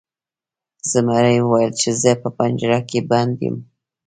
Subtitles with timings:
[0.91, 3.57] زمري وویل چې زه په پنجره کې بند یم.